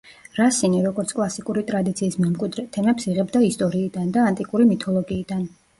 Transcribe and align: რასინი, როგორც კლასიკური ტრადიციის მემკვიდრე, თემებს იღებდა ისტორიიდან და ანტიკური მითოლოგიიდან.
რასინი, 0.37 0.79
როგორც 0.85 1.13
კლასიკური 1.17 1.63
ტრადიციის 1.69 2.19
მემკვიდრე, 2.23 2.67
თემებს 2.79 3.09
იღებდა 3.13 3.47
ისტორიიდან 3.53 4.13
და 4.19 4.29
ანტიკური 4.33 4.73
მითოლოგიიდან. 4.75 5.49